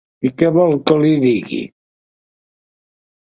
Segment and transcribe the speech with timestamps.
[0.27, 1.59] I què vol que li digui?